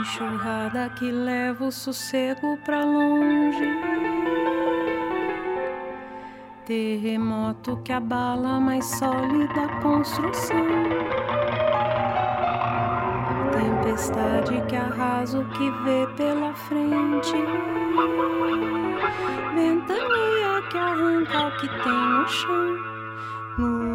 Enxurrada 0.00 0.88
que 0.96 1.12
leva 1.12 1.66
o 1.66 1.70
sossego 1.70 2.56
pra 2.64 2.82
longe. 2.82 3.68
Terremoto 6.64 7.76
que 7.84 7.92
abala 7.92 8.58
mais 8.58 8.86
sólida 8.86 9.68
construção. 9.82 10.56
Tempestade 13.52 14.62
que 14.68 14.76
arrasa 14.76 15.38
o 15.38 15.44
que 15.50 15.70
vê 15.84 16.06
pela 16.16 16.54
frente. 16.54 17.34
Ventania 19.54 20.62
que 20.70 20.78
arranca 20.78 21.46
o 21.46 21.56
que 21.58 21.68
tem 21.68 21.92
no 21.92 22.26
chão. 22.26 23.89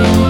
oh. 0.00 0.27